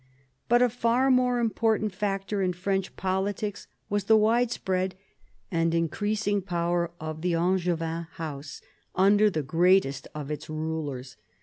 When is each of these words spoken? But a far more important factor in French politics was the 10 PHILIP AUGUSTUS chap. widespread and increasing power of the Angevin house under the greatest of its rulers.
But 0.49 0.63
a 0.63 0.69
far 0.69 1.11
more 1.11 1.37
important 1.37 1.93
factor 1.93 2.41
in 2.41 2.53
French 2.53 2.95
politics 2.95 3.67
was 3.87 4.05
the 4.05 4.15
10 4.15 4.17
PHILIP 4.19 4.25
AUGUSTUS 4.25 4.31
chap. 4.31 4.39
widespread 4.63 4.95
and 5.51 5.75
increasing 5.75 6.41
power 6.41 6.89
of 6.99 7.21
the 7.21 7.35
Angevin 7.35 8.07
house 8.13 8.61
under 8.95 9.29
the 9.29 9.43
greatest 9.43 10.07
of 10.15 10.31
its 10.31 10.49
rulers. 10.49 11.17